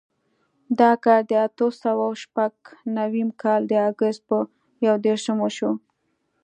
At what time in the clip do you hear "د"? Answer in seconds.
1.29-1.31, 3.67-3.73